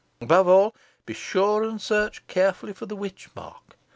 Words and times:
Above 0.19 0.47
all, 0.47 0.73
be 1.05 1.13
sure 1.13 1.61
and 1.61 1.79
search 1.79 2.25
carefully 2.25 2.73
for 2.73 2.87
the 2.87 2.95
witch 2.95 3.29
mark. 3.35 3.77